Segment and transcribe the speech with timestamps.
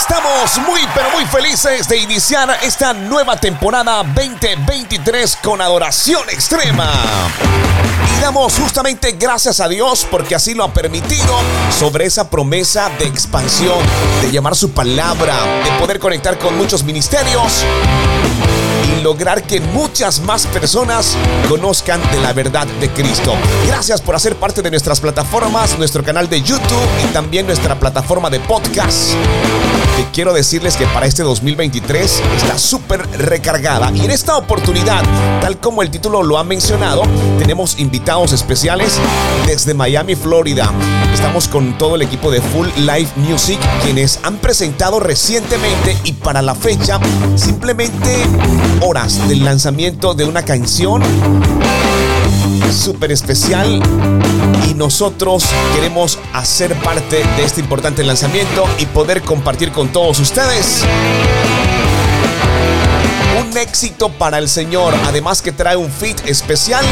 [0.00, 6.88] Estamos muy pero muy felices de iniciar esta nueva temporada 2023 con adoración extrema.
[8.16, 11.36] Y damos justamente gracias a Dios porque así lo ha permitido
[11.76, 13.78] sobre esa promesa de expansión,
[14.22, 15.34] de llamar su palabra,
[15.64, 17.64] de poder conectar con muchos ministerios
[18.96, 21.16] y lograr que muchas más personas
[21.48, 23.34] conozcan de la verdad de Cristo.
[23.66, 28.30] Gracias por hacer parte de nuestras plataformas, nuestro canal de YouTube y también nuestra plataforma
[28.30, 29.12] de podcast.
[29.96, 35.02] Que quiero decirles que para este 2023 está súper recargada y en esta oportunidad,
[35.40, 37.02] tal como el título lo ha mencionado,
[37.38, 38.98] tenemos invitados especiales
[39.46, 40.72] desde Miami, Florida.
[41.12, 46.42] Estamos con todo el equipo de Full Live Music, quienes han presentado recientemente y para
[46.42, 47.00] la fecha
[47.34, 48.24] simplemente
[48.80, 51.02] horas del lanzamiento de una canción
[52.72, 53.82] súper especial
[54.68, 60.84] y nosotros queremos hacer parte de este importante lanzamiento y poder compartir con todos ustedes
[63.40, 66.84] un éxito para el Señor, además que trae un fit especial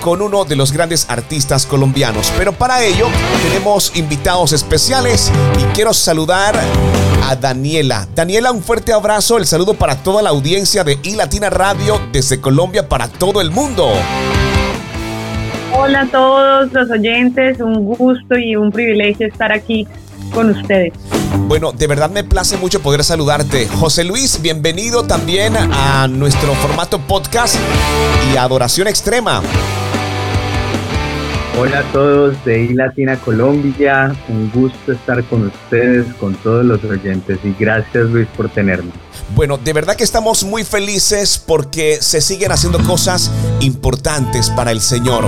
[0.00, 2.32] con uno de los grandes artistas colombianos.
[2.36, 3.06] Pero para ello
[3.42, 6.54] tenemos invitados especiales y quiero saludar
[7.24, 8.06] a Daniela.
[8.14, 12.88] Daniela, un fuerte abrazo, el saludo para toda la audiencia de iLatina Radio desde Colombia
[12.88, 13.92] para todo el mundo.
[15.74, 19.86] Hola a todos los oyentes, un gusto y un privilegio estar aquí
[20.32, 20.92] con ustedes.
[21.36, 23.68] Bueno, de verdad me place mucho poder saludarte.
[23.68, 27.56] José Luis, bienvenido también a nuestro formato podcast
[28.32, 29.42] y Adoración Extrema.
[31.60, 37.40] Hola a todos de iLatina Colombia, un gusto estar con ustedes, con todos los oyentes
[37.42, 38.92] y gracias Luis por tenerme.
[39.34, 44.80] Bueno, de verdad que estamos muy felices porque se siguen haciendo cosas importantes para el
[44.80, 45.26] Señor.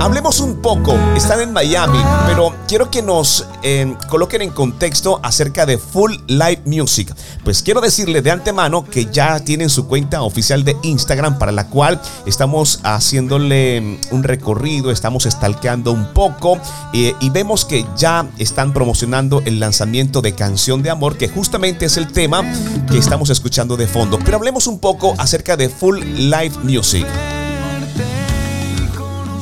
[0.00, 5.64] Hablemos un poco, están en Miami, pero quiero que nos eh, coloquen en contexto acerca
[5.64, 7.12] de Full Live Music.
[7.42, 11.68] Pues quiero decirle de antemano que ya tienen su cuenta oficial de Instagram para la
[11.68, 15.26] cual estamos haciéndole un recorrido, estamos
[15.68, 16.58] stalkeando un poco
[16.94, 21.84] eh, y vemos que ya están promocionando el lanzamiento de Canción de Amor, que justamente
[21.86, 22.42] es el tema
[22.90, 24.18] que estamos escuchando de fondo.
[24.24, 27.06] Pero hablemos un poco acerca de Full Live Music.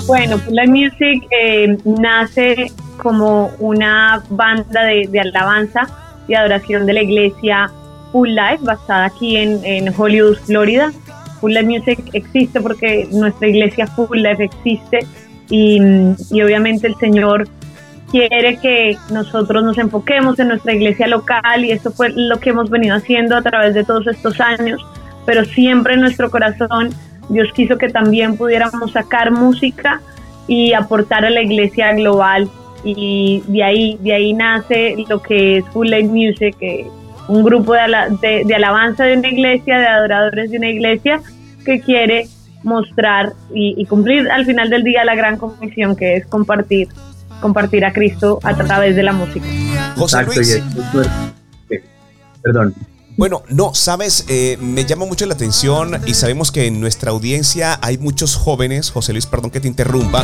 [0.07, 2.73] Bueno, Full Live Music eh, nace
[3.03, 5.87] como una banda de, alabanza
[6.29, 7.71] y adoración de la iglesia
[8.11, 10.93] Full Life, basada aquí en, Hollywood, Florida.
[11.41, 15.07] Full Life Music existe porque nuestra iglesia Full Life existe
[15.49, 15.81] y,
[16.31, 17.49] y obviamente el Señor
[18.11, 22.71] quiere que nosotros nos enfoquemos en nuestra iglesia local y eso fue lo que hemos
[22.71, 24.85] venido haciendo a través de todos estos años,
[25.25, 26.91] pero siempre en nuestro corazón
[27.29, 30.01] Dios quiso que también pudiéramos sacar música
[30.47, 32.49] y aportar a la iglesia global.
[32.85, 36.57] Y de ahí, de ahí nace lo que es Full Light Music,
[37.27, 41.21] un grupo de, de, alabanza de una iglesia, de adoradores de una iglesia
[41.65, 42.29] que quiere
[42.67, 46.89] mostrar y, y cumplir al final del día la gran comisión que es compartir
[47.41, 49.47] compartir a Cristo a través de la música.
[49.97, 50.63] José Luis.
[52.43, 52.75] Perdón.
[53.17, 57.79] Bueno, no, sabes, eh, me llama mucho la atención y sabemos que en nuestra audiencia
[57.81, 60.23] hay muchos jóvenes, José Luis, perdón que te interrumpa,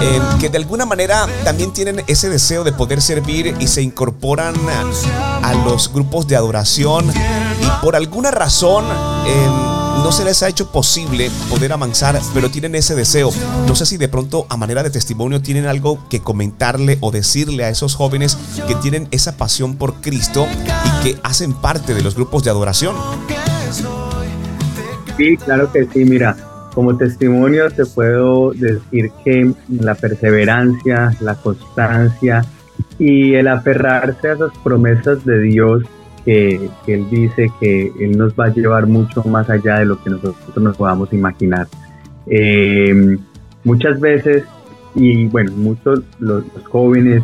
[0.00, 4.54] eh, que de alguna manera también tienen ese deseo de poder servir y se incorporan
[5.42, 8.86] a, los grupos de adoración y por alguna razón...
[9.26, 13.30] Eh, no se les ha hecho posible poder avanzar, pero tienen ese deseo.
[13.66, 17.64] No sé si de pronto a manera de testimonio tienen algo que comentarle o decirle
[17.64, 18.36] a esos jóvenes
[18.66, 20.46] que tienen esa pasión por Cristo
[20.84, 22.96] y que hacen parte de los grupos de adoración.
[25.16, 26.36] Sí, claro que sí, mira.
[26.74, 32.46] Como testimonio te puedo decir que la perseverancia, la constancia
[32.98, 35.82] y el aferrarse a esas promesas de Dios
[36.24, 40.10] que, Él dice que Él nos va a llevar mucho más allá de lo que
[40.10, 41.66] nosotros nos podamos imaginar.
[42.26, 43.16] Eh,
[43.64, 44.44] muchas veces,
[44.94, 47.22] y bueno, muchos los, jóvenes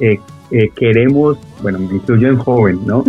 [0.00, 0.18] eh,
[0.50, 3.04] eh, queremos, bueno, me incluyo en joven, ¿no?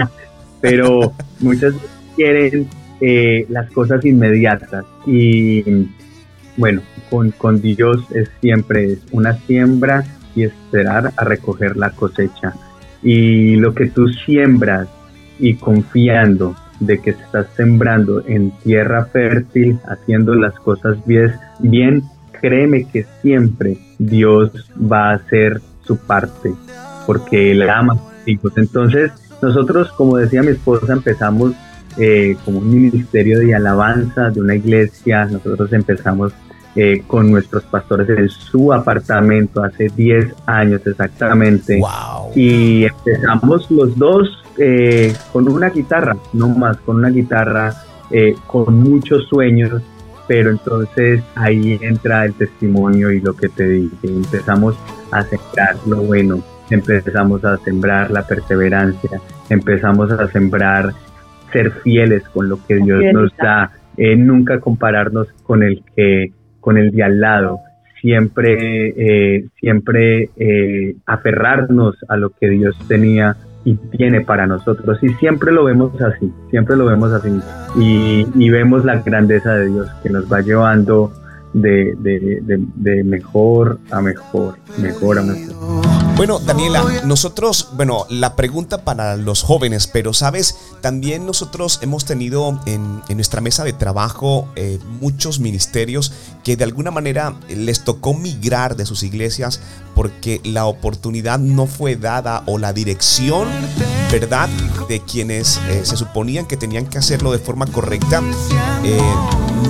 [0.60, 2.68] Pero muchas veces quieren
[3.48, 5.88] las cosas inmediatas y
[6.56, 10.04] bueno, con, con Dios es siempre una siembra
[10.36, 12.54] y esperar a recoger la cosecha
[13.02, 14.88] y lo que tú siembras
[15.38, 22.02] y confiando de que estás sembrando en tierra fértil, haciendo las cosas bien, bien,
[22.40, 26.52] créeme que siempre Dios va a hacer su parte,
[27.06, 28.52] porque Él ama a sus hijos.
[28.56, 31.52] Entonces, nosotros, como decía mi esposa, empezamos
[31.98, 36.32] eh, como un ministerio de alabanza de una iglesia, nosotros empezamos
[36.74, 41.78] eh, con nuestros pastores en su apartamento hace 10 años exactamente.
[42.34, 47.74] Y empezamos los dos eh, con una guitarra, no más, con una guitarra,
[48.10, 49.82] eh, con muchos sueños,
[50.26, 54.74] pero entonces ahí entra el testimonio y lo que te dije, empezamos
[55.10, 59.20] a sembrar lo bueno, empezamos a sembrar la perseverancia,
[59.50, 60.94] empezamos a sembrar
[61.52, 63.72] ser fieles con lo que Dios nos da,
[64.16, 67.58] nunca compararnos con el que con el de al lado,
[68.00, 74.98] siempre, eh, siempre eh, aferrarnos a lo que Dios tenía y tiene para nosotros.
[75.02, 77.30] Y siempre lo vemos así, siempre lo vemos así.
[77.76, 81.12] Y, vemos la grandeza de Dios que nos va llevando
[81.52, 82.40] de, de,
[82.74, 86.01] de, mejor a mejor, mejor a mejor.
[86.22, 92.60] Bueno, Daniela, nosotros, bueno, la pregunta para los jóvenes, pero sabes, también nosotros hemos tenido
[92.64, 96.12] en, nuestra mesa de trabajo eh, muchos ministerios
[96.44, 99.58] que de alguna manera les tocó migrar de sus iglesias
[99.96, 103.48] porque la oportunidad no fue dada o la dirección,
[104.12, 104.48] ¿verdad?,
[104.88, 108.22] de quienes eh, se suponían que tenían que hacerlo de forma correcta,
[108.84, 109.00] eh,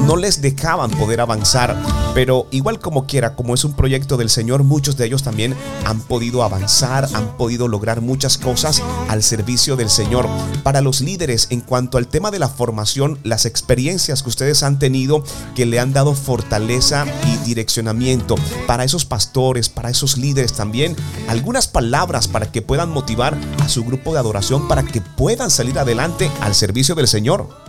[0.06, 1.76] no les dejaban poder avanzar.
[2.14, 5.54] Pero igual como quiera, como es un proyecto del Señor, muchos de ellos también
[5.86, 10.28] han podido avanzar, han podido lograr muchas cosas al servicio del Señor.
[10.62, 14.78] Para los líderes, en cuanto al tema de la formación, las experiencias que ustedes han
[14.78, 18.34] tenido que le han dado fortaleza y direccionamiento
[18.66, 20.96] para esos pastores, para esos líderes también,
[21.28, 25.78] algunas palabras para que puedan motivar a su grupo de adoración para que puedan salir
[25.78, 27.61] adelante al servicio del Señor.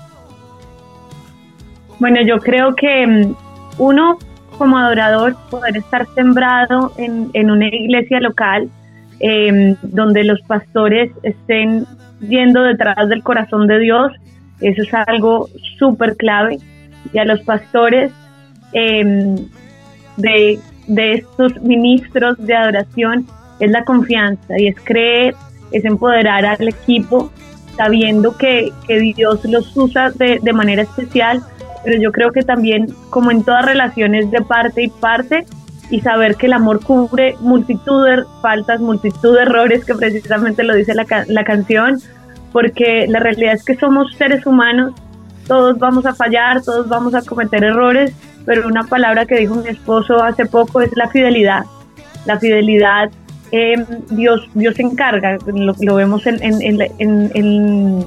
[2.04, 3.34] Bueno, yo creo que mm,
[3.78, 4.20] uno
[4.58, 8.70] como adorador poder estar sembrado en, en una iglesia local
[9.22, 11.86] em, donde los pastores estén
[12.20, 14.12] yendo detrás del corazón de Dios,
[14.60, 15.48] eso es algo
[15.80, 16.58] súper clave.
[17.14, 18.12] Y a los pastores
[18.74, 19.38] em,
[20.18, 23.26] de, de estos ministros de adoración
[23.62, 25.36] es la confianza y es creer,
[25.72, 27.32] es empoderar al equipo
[27.78, 31.42] sabiendo que, que Dios los usa de, de manera especial
[31.84, 35.46] pero yo creo que también, como en todas relaciones de parte y parte,
[35.90, 40.76] y saber que el amor cubre multitud de faltas, multitud de errores, que precisamente lo
[40.76, 42.00] dice la, la canción,
[42.52, 44.94] porque la realidad es que somos seres humanos,
[45.48, 48.14] todos vamos a fallar, todos vamos a cometer errores,
[48.46, 51.64] pero una palabra que dijo mi esposo hace poco es la fidelidad.
[52.26, 53.12] La fidelidad,
[53.52, 58.06] eh, Dios, Dios se encarga, lo, lo vemos en, en, en, en,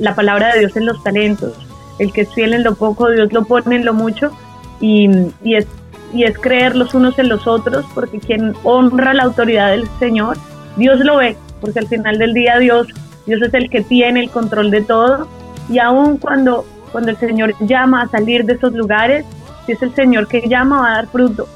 [0.00, 1.54] la palabra de Dios en los talentos
[1.98, 4.30] el que es fiel en lo poco, Dios lo pone en lo mucho
[4.80, 5.08] y,
[5.44, 5.66] es,
[6.12, 10.36] y es creer los unos en los otros, porque quien honra la autoridad del Señor,
[10.76, 12.88] Dios lo ve, porque al final del día Dios,
[13.26, 15.28] Dios es el que tiene el control de todo
[15.68, 19.24] y aun cuando, cuando el Señor llama a salir de esos lugares,
[19.66, 21.48] si es el Señor que llama va a dar fruto,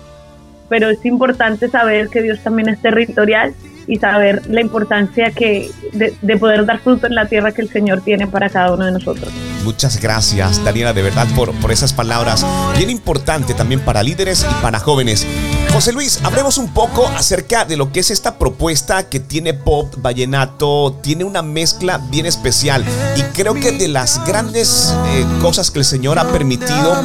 [0.68, 3.54] pero es importante saber que Dios también es territorial
[3.88, 7.70] y saber la importancia que de, de poder dar fruto en la tierra que el
[7.70, 9.32] Señor tiene para cada uno de nosotros.
[9.64, 12.46] Muchas gracias, Daniela, de verdad, por, por esas palabras.
[12.76, 15.26] Bien importante también para líderes y para jóvenes.
[15.72, 19.94] José Luis, hablemos un poco acerca de lo que es esta propuesta que tiene pop,
[19.98, 22.84] vallenato, tiene una mezcla bien especial
[23.16, 26.96] y creo que de las grandes eh, cosas que el Señor ha permitido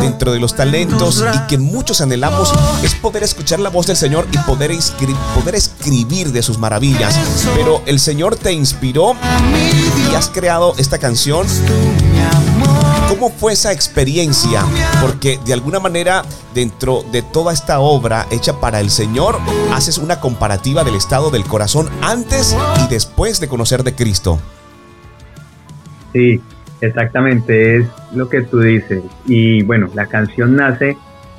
[0.00, 2.52] dentro de los talentos y que muchos anhelamos
[2.82, 4.72] es poder escuchar la voz del Señor y poder,
[5.34, 7.18] poder escribir de sus maravillas.
[7.56, 9.14] Pero el Señor te inspiró
[10.10, 11.46] y has creado esta canción
[13.08, 14.62] ¿Cómo fue esa experiencia?
[15.00, 16.22] Porque de alguna manera
[16.54, 19.36] dentro de toda esta obra hecha para el Señor,
[19.72, 24.38] haces una comparativa del estado del corazón antes y después de conocer de Cristo.
[26.12, 26.40] Sí,
[26.82, 29.02] exactamente, es lo que tú dices.
[29.26, 30.96] Y bueno, la canción nace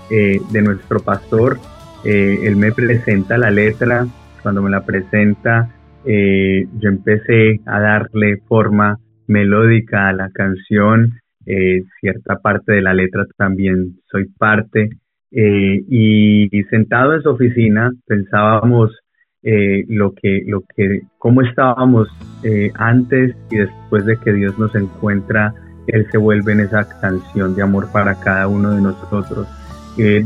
[0.09, 1.59] eh, de nuestro pastor,
[2.03, 4.07] eh, él me presenta la letra,
[4.41, 5.69] cuando me la presenta,
[6.05, 12.93] eh, yo empecé a darle forma melódica a la canción, eh, cierta parte de la
[12.93, 14.89] letra también soy parte.
[15.31, 18.91] Eh, y, sentado en su oficina pensábamos
[19.41, 22.09] lo que, lo que, cómo estábamos
[22.75, 25.53] antes y después de que Dios nos encuentra,
[25.87, 29.47] Él se vuelve en esa canción de amor para cada uno de nosotros.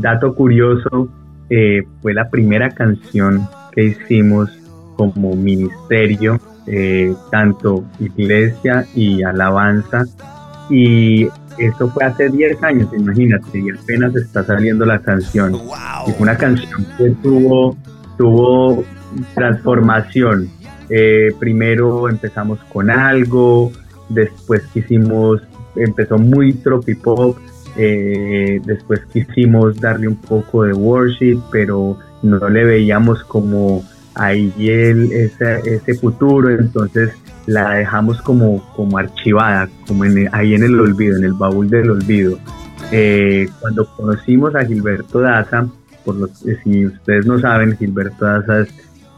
[0.00, 1.08] dato curioso,
[2.00, 4.50] fue la primera canción que hicimos
[4.96, 10.04] como ministerio eh, tanto iglesia y alabanza.
[10.70, 11.28] Y
[11.58, 15.54] esto fue hace 10 años, imagínate, y apenas está saliendo la canción.
[16.06, 17.76] Y fue una canción que tuvo,
[18.16, 18.84] tuvo
[19.34, 20.48] transformación.
[20.88, 23.72] Eh, primero empezamos con algo,
[24.08, 25.42] después hicimos,
[25.76, 27.36] empezó muy tropipop
[27.76, 35.12] eh, después quisimos darle un poco de worship, pero no le veíamos como ahí el,
[35.12, 37.12] ese, ese futuro, entonces
[37.46, 42.38] la dejamos como, como archivada, como ahí en el olvido, en el baúl del olvido.
[42.90, 45.66] Eh, cuando conocimos a Gilberto Daza,
[46.04, 46.30] por
[46.62, 48.68] si ustedes no saben, Gilberto Daza es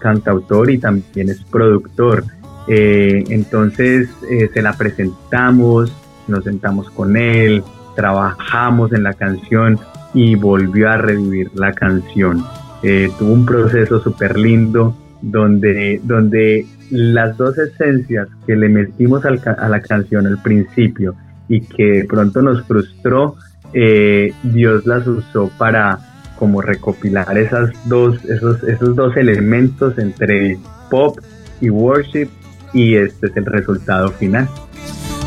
[0.00, 2.25] cantautor y también es productor.
[2.68, 4.08] Eh, entonces
[4.52, 5.92] se la presentamos,
[6.26, 7.62] nos sentamos con él,
[7.94, 9.78] trabajamos en la canción
[10.14, 12.44] y volvió a revivir la canción.
[12.83, 19.68] Eh, tuvo un proceso súper lindo donde, donde las dos esencias que le metimos a
[19.68, 21.14] la canción al principio
[21.49, 23.37] y que de pronto nos frustró,
[23.73, 25.99] eh, Dios las usó para
[26.38, 30.59] como recopilar esas dos, esos, esos dos elementos entre
[30.90, 31.18] pop
[31.61, 32.28] y worship
[32.73, 34.49] y este es el resultado final.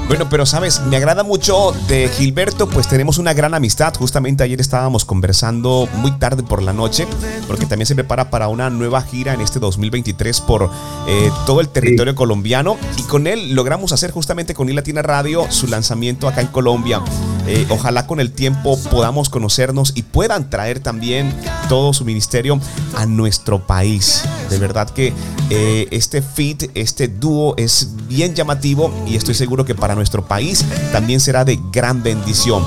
[0.09, 3.93] Bueno, pero sabes, me agrada mucho de Gilberto, pues tenemos una gran amistad.
[3.95, 7.05] Justamente ayer estábamos conversando muy tarde por la noche,
[7.47, 10.71] porque también se prepara para una nueva gira en este 2023 por
[11.07, 12.75] eh, todo el territorio colombiano.
[12.97, 17.03] Y con él logramos hacer justamente con Latina Radio su lanzamiento acá en Colombia.
[17.51, 21.33] Eh, ojalá con el tiempo podamos conocernos y puedan traer también
[21.67, 22.59] todo su ministerio
[22.95, 24.23] a nuestro país.
[24.51, 25.13] De verdad que
[25.49, 30.63] eh, este fit, este dúo es bien llamativo y estoy seguro que para nuestro país
[30.91, 32.63] también será de gran bendición.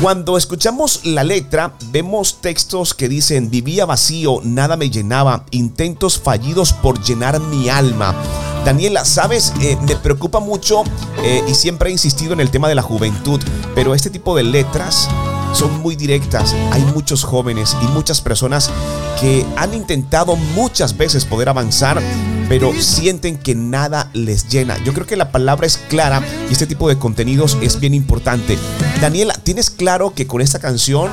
[0.00, 6.72] Cuando escuchamos la letra, vemos textos que dicen, vivía vacío, nada me llenaba, intentos fallidos
[6.72, 8.14] por llenar mi alma.
[8.64, 10.84] Daniela, sabes, eh, me preocupa mucho
[11.22, 13.40] eh, y siempre he insistido en el tema de la juventud,
[13.74, 15.08] pero este tipo de letras
[15.52, 16.54] son muy directas.
[16.70, 18.70] Hay muchos jóvenes y muchas personas
[19.20, 22.00] que han intentado muchas veces poder avanzar,
[22.48, 24.78] pero sienten que nada les llena.
[24.84, 28.56] Yo creo que la palabra es clara y este tipo de contenidos es bien importante.
[29.00, 31.10] Daniela, ¿tienes claro que con esta canción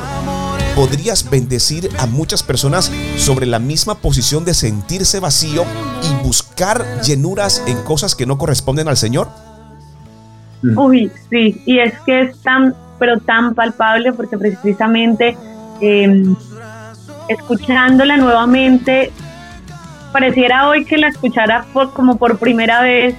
[0.75, 5.65] podrías bendecir a muchas personas sobre la misma posición de sentirse vacío
[6.03, 6.48] y buscar
[7.05, 9.29] llenuras en cosas que no corresponden al Señor?
[10.75, 15.35] Uy, sí, y es que es tan pero tan palpable porque precisamente
[15.81, 16.35] em,
[17.29, 19.11] escuchándola nuevamente,
[20.11, 23.15] pareciera hoy que la escuchara como por primera vez,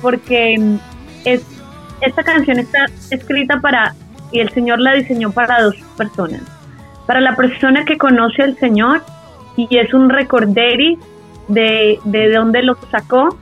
[0.00, 0.78] porque em,
[1.24, 1.42] es,
[2.00, 3.94] esta canción está escrita para,
[4.30, 6.42] y el Señor la diseñó para dos personas.
[7.06, 9.02] Para la persona que conoce al Señor
[9.56, 10.98] y es un recorderi
[11.48, 13.36] de, de dónde lo sacó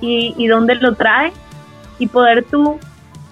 [0.00, 1.32] y, y dónde lo trae,
[1.98, 2.78] y poder tú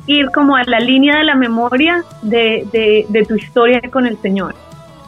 [0.08, 2.66] ir como a la línea de la memoria de,
[3.08, 4.54] de, tu historia con el Señor.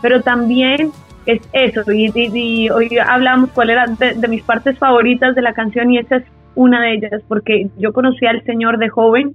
[0.03, 0.93] Pero también
[1.27, 5.99] es eso, y, hoy hablamos cuál era de, mis partes favoritas de la canción y
[5.99, 9.35] esa es una de ellas, porque yo conocí al Señor de joven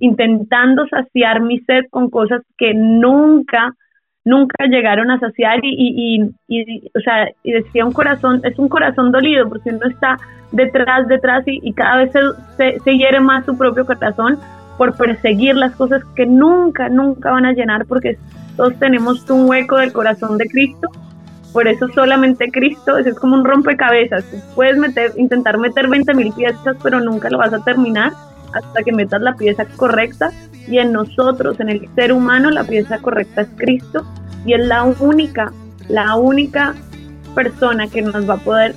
[0.00, 3.74] intentando saciar mi sed con cosas que nunca,
[4.24, 9.12] nunca llegaron a saciar y, y, o sea, y decía un corazón, es un corazón
[9.12, 10.16] dolido porque uno está
[10.52, 12.20] detrás, detrás y, cada vez se,
[12.56, 14.38] se, se hiere más su propio corazón
[14.78, 18.16] por perseguir las cosas que nunca, nunca van a llenar porque
[18.56, 20.88] todos tenemos un hueco del corazón de Cristo.
[21.52, 24.24] Por eso solamente Cristo es como un rompecabezas.
[24.54, 28.12] Puedes meter, intentar meter 20 mil piezas, pero nunca lo vas a terminar
[28.54, 30.30] hasta que metas la pieza correcta.
[30.68, 34.04] Y en nosotros, en el ser humano, la pieza correcta es Cristo.
[34.44, 35.52] Y es la única,
[35.88, 36.74] la única
[37.34, 38.74] persona que nos va a poder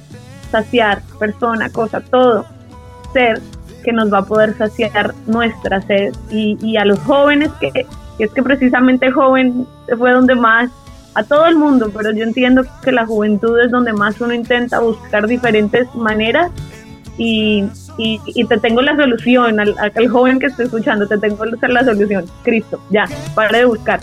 [0.51, 2.45] saciar, persona, cosa, todo,
[3.13, 3.41] ser
[3.83, 7.85] que nos va a poder saciar nuestra sed y, a los jóvenes que,
[8.19, 10.71] es que precisamente joven fue donde más
[11.13, 14.79] a todo el mundo, pero yo entiendo que la juventud es donde más uno intenta
[14.79, 16.51] buscar diferentes maneras
[17.17, 17.63] y,
[17.97, 22.25] y, te tengo la solución, al, al, joven que esté escuchando, te tengo la solución.
[22.43, 24.01] Cristo, ya, para de buscar.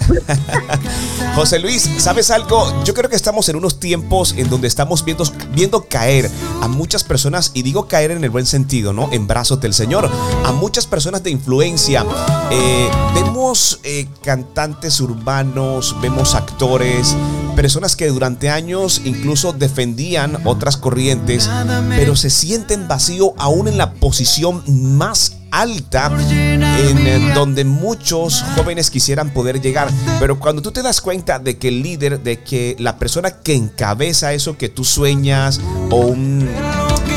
[1.35, 2.73] José Luis, ¿sabes algo?
[2.85, 6.31] Yo creo que estamos en unos tiempos en donde estamos viendo, viendo caer
[6.63, 9.11] a muchas personas, y digo caer en el buen sentido, ¿no?
[9.13, 10.09] En brazos del Señor,
[10.45, 12.05] a muchas personas de influencia.
[12.51, 17.17] Eh, vemos eh, cantantes urbanos, vemos actores,
[17.55, 21.49] personas que durante años incluso defendían otras corrientes,
[21.91, 24.63] pero se sienten vacío aún en la posición
[24.97, 29.91] más alta en donde muchos jóvenes quisieran poder llegar.
[30.19, 33.55] Pero cuando tú te das cuenta de que el líder, de que la persona que
[33.55, 36.49] encabeza eso que tú sueñas o un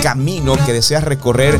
[0.03, 1.59] camino que deseas recorrer,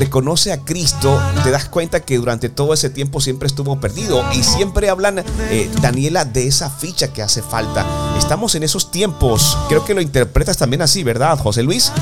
[0.00, 4.24] reconoce a Cristo, te das cuenta que durante todo ese tiempo siempre estuvo perdido.
[4.32, 7.84] Y siempre hablan, eh, Daniela, de esa ficha que hace falta.
[8.18, 9.56] Estamos en esos tiempos.
[9.68, 11.92] Creo que lo interpretas también así, ¿verdad, José Luis?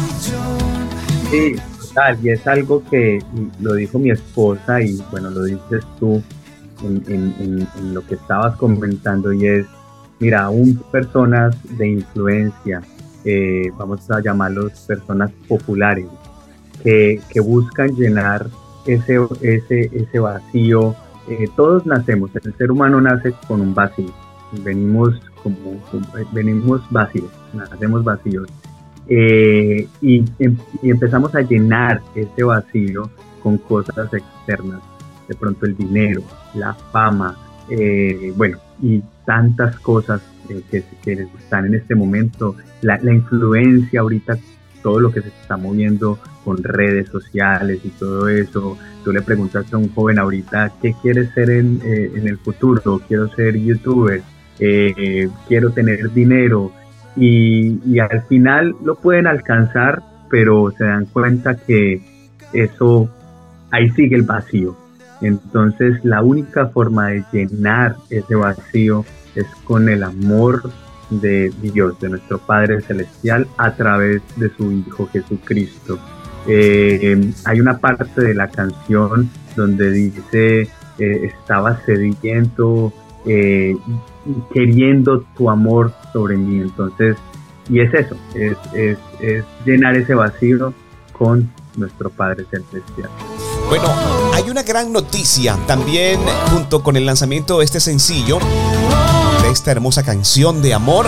[1.31, 1.57] Sí,
[2.23, 3.23] y es algo que
[3.61, 6.23] lo dijo mi esposa y bueno, lo dices tú,
[6.83, 9.67] en, lo que estabas comentando y es,
[10.21, 12.83] mira, aún personas de influencia,
[13.25, 16.07] eh, vamos a llamarlos personas populares,
[16.87, 18.47] que, que buscan llenar
[18.87, 20.95] ese, ese, ese vacío.
[21.29, 24.13] Eh, todos nacemos, el ser humano nace con un vacío,
[24.63, 25.83] venimos como,
[26.33, 28.49] venimos vacíos, nacemos vacíos.
[29.09, 33.11] Eh, y, em, y, empezamos a llenar ese vacío
[33.43, 34.81] con cosas externas,
[35.27, 36.23] de pronto el dinero,
[36.55, 37.37] la fama,
[37.69, 40.23] eh, bueno, y tantas cosas
[40.71, 44.39] que, que, están en este momento, la, la influencia ahorita
[44.85, 48.79] todo lo que se está moviendo con redes sociales y todo eso.
[49.05, 53.01] Tú le preguntas a un joven ahorita, ¿qué quieres ser en, eh, en el futuro?
[53.09, 54.23] Quiero ser youtuber,
[54.61, 56.71] eh, quiero tener dinero.
[57.17, 62.01] Y, y, al final lo pueden alcanzar, pero se dan cuenta que
[62.53, 63.11] eso,
[63.73, 64.77] ahí sigue el vacío.
[65.23, 70.71] Entonces la única forma de llenar ese vacío es con el amor
[71.11, 75.99] de Dios, de nuestro Padre Celestial, a través de su Hijo Jesucristo.
[76.49, 82.93] Eh, hay una parte de la canción donde dice, eh, estaba sediento,
[83.27, 83.75] eh,
[84.53, 86.61] queriendo tu amor sobre mí.
[86.61, 87.17] Entonces,
[87.69, 88.57] y es eso, es,
[89.21, 90.73] es, llenar ese vacío
[91.13, 93.11] con nuestro Padre Celestial.
[93.69, 93.89] Bueno,
[94.33, 98.39] hay una gran noticia también junto con el lanzamiento de este sencillo
[99.51, 101.07] esta hermosa canción de amor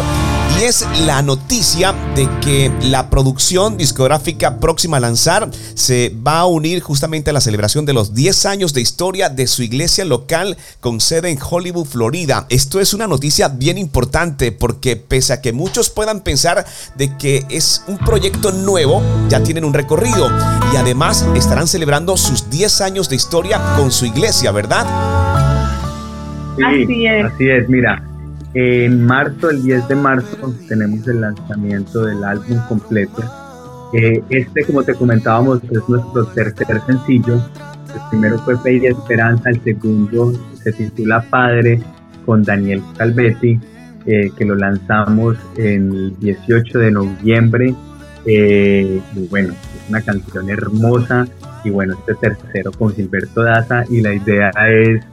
[0.56, 6.46] y es la noticia de que la producción discográfica próxima a lanzar se va a
[6.46, 10.56] unir justamente a la celebración de los 10 años de historia de su iglesia local
[10.80, 12.46] con sede en Hollywood, Florida.
[12.48, 16.64] Esto es una noticia bien importante porque pese a que muchos puedan pensar
[16.96, 20.30] de que es un proyecto nuevo, ya tienen un recorrido
[20.72, 24.86] y además estarán celebrando sus 10 años de historia con su iglesia, ¿verdad?
[26.64, 27.24] así es.
[27.24, 28.02] Así es, mira,
[28.54, 33.22] en marzo, el 10 de marzo, tenemos el lanzamiento del álbum completo.
[33.92, 37.34] Eh, este, como te comentábamos, es nuestro tercer sencillo.
[37.34, 41.80] El primero fue Fe y Esperanza, el segundo se titula Padre
[42.26, 43.58] con Daniel Calvetti,
[44.06, 47.74] eh, que lo lanzamos el 18 de noviembre.
[48.26, 51.26] Eh, y bueno, es una canción hermosa.
[51.64, 53.84] Y bueno, este tercero con Gilberto Daza.
[53.88, 55.04] Y la idea es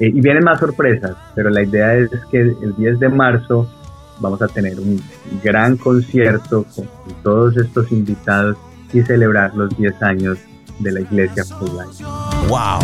[0.00, 3.68] eh, y vienen más sorpresas, pero la idea es que el 10 de marzo
[4.18, 5.00] vamos a tener un
[5.42, 6.88] gran concierto con
[7.22, 8.56] todos estos invitados
[8.92, 10.38] y celebrar los 10 años
[10.78, 12.04] de la iglesia Life.
[12.48, 12.80] ¡Wow!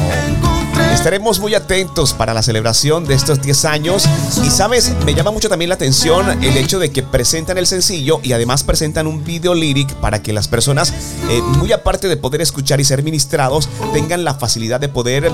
[0.93, 4.07] Estaremos muy atentos para la celebración de estos 10 años
[4.45, 8.21] y sabes, me llama mucho también la atención el hecho de que presentan el sencillo
[8.23, 10.93] y además presentan un video lyric para que las personas,
[11.31, 15.31] eh, muy aparte de poder escuchar y ser ministrados, tengan la facilidad de poder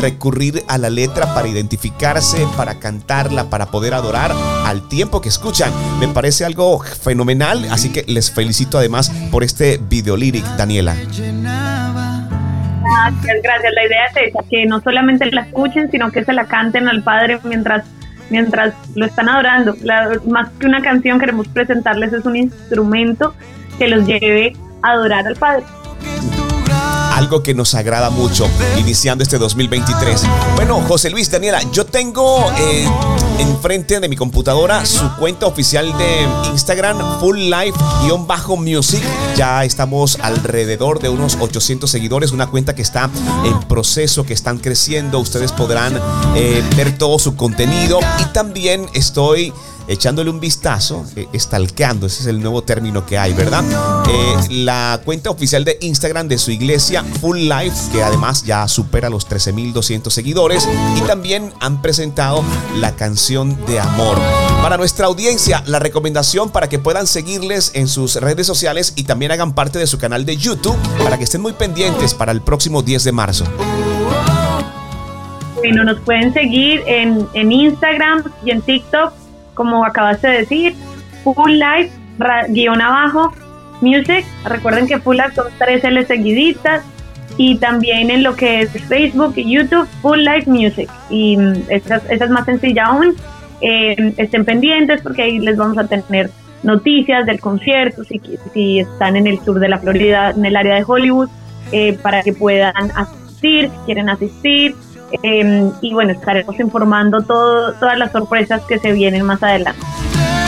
[0.00, 4.32] recurrir a la letra para identificarse, para cantarla, para poder adorar
[4.64, 5.72] al tiempo que escuchan.
[5.98, 10.94] Me parece algo fenomenal, así que les felicito además por este video lyric, Daniela.
[12.82, 13.72] Gracias, gracias.
[13.74, 17.02] La idea es esa, que no solamente la escuchen, sino que se la canten al
[17.02, 17.84] Padre mientras
[18.30, 19.76] mientras lo están adorando.
[20.28, 23.34] más que una canción queremos presentarles es un instrumento
[23.78, 25.64] que los lleve a adorar al Padre
[27.20, 30.22] algo que nos agrada mucho iniciando este 2023.
[30.56, 32.88] Bueno, José Luis, Daniela, yo tengo eh,
[33.38, 39.02] enfrente de mi computadora su cuenta oficial de Instagram, Full Life-Music.
[39.36, 43.10] Ya estamos alrededor de unos 800 seguidores, una cuenta que está
[43.44, 45.18] en proceso, que están creciendo.
[45.18, 46.00] Ustedes podrán
[46.34, 49.52] eh, ver todo su contenido y también estoy
[49.90, 53.64] echándole un vistazo, eh, estalqueando, ese es el nuevo término que hay, ¿verdad?
[54.08, 59.10] Eh, la cuenta oficial de Instagram de su iglesia, Full Life, que además ya supera
[59.10, 62.44] los 13.200 seguidores, y también han presentado
[62.76, 64.16] la canción de amor.
[64.62, 69.32] Para nuestra audiencia, la recomendación para que puedan seguirles en sus redes sociales y también
[69.32, 72.82] hagan parte de su canal de YouTube para que estén muy pendientes para el próximo
[72.82, 73.44] 10 de marzo.
[75.56, 79.19] Bueno, nos pueden seguir en, en Instagram y en TikTok
[79.60, 80.74] como acabaste de decir,
[81.22, 81.90] Full Life,
[82.48, 83.30] guion abajo,
[83.82, 84.24] Music.
[84.46, 86.82] Recuerden que Full Life son tres L seguiditas.
[87.36, 90.88] Y también en lo que es Facebook y YouTube, Full Life Music.
[91.10, 93.14] Y mm, esa, es más sencilla aún.
[93.60, 96.30] Eh, estén pendientes porque ahí les vamos a tener
[96.62, 98.18] noticias del concierto, si,
[98.54, 101.28] si están en el sur de la Florida, en el área de Hollywood,
[101.72, 104.74] eh, para que puedan asistir, si quieren asistir.
[105.22, 109.80] Em, y bueno, estaremos informando todas las sorpresas que se vienen más adelante.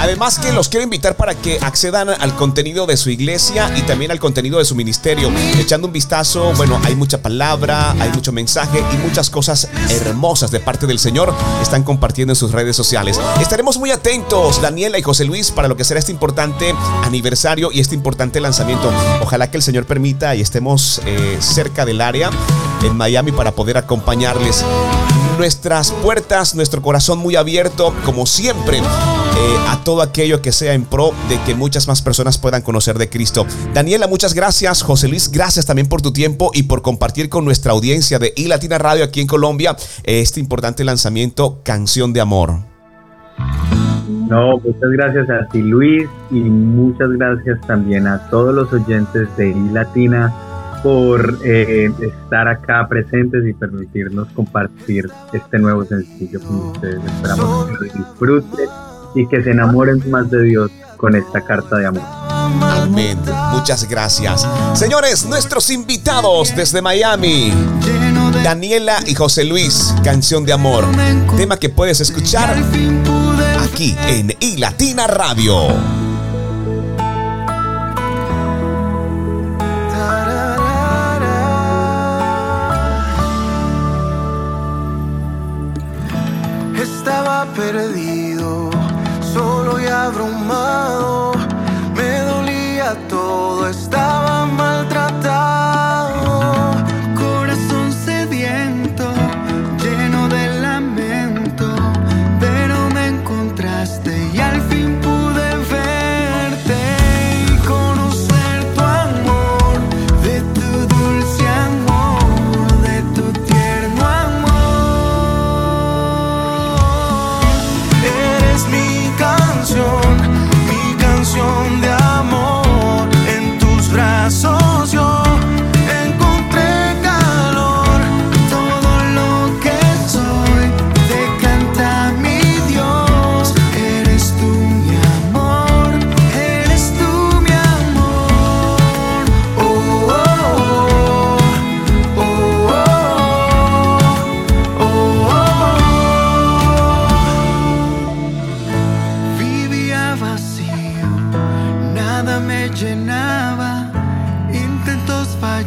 [0.03, 4.11] Además que los quiero invitar para que accedan al contenido de su iglesia y también
[4.11, 5.31] al contenido de su ministerio.
[5.61, 10.59] Echando un vistazo, bueno, hay mucha palabra, hay mucho mensaje y muchas cosas hermosas de
[10.59, 13.21] parte del Señor están compartiendo en sus redes sociales.
[13.41, 17.79] Estaremos muy atentos, Daniela y José Luis, para lo que será este importante aniversario y
[17.79, 18.91] este importante lanzamiento.
[19.21, 22.31] Ojalá que el Señor permita y estemos eh, cerca del área
[22.83, 24.65] en Miami para poder acompañarles.
[25.39, 28.83] Nuestras puertas, nuestro corazón muy abierto, como siempre, eh,
[29.69, 33.09] a todo aquello que sea en pro de que muchas más personas puedan conocer de
[33.09, 33.47] Cristo.
[33.73, 34.83] Daniela, muchas gracias.
[34.83, 38.79] José Luis, gracias también por tu tiempo y por compartir con nuestra audiencia de iLatina
[38.79, 42.73] Radio aquí en Colombia este importante lanzamiento Canción de Amor.
[44.29, 49.51] No, muchas gracias a ti Luis y muchas gracias también a todos los oyentes de
[49.51, 50.33] iLatina
[50.83, 57.01] por eh, estar acá presentes y permitirnos compartir este nuevo sencillo con ustedes.
[57.05, 58.69] Esperamos que lo disfruten
[59.15, 62.03] y que se enamoren más de Dios con esta carta de amor.
[62.61, 63.19] Amén.
[63.53, 64.47] Muchas gracias.
[64.75, 67.53] Señores, nuestros invitados desde Miami.
[68.43, 70.85] Daniela y José Luis, canción de amor.
[71.37, 72.57] Tema que puedes escuchar
[73.61, 76.12] aquí en iLatina Radio.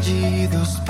[0.06, 0.85] Fallidos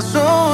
[0.00, 0.49] canción,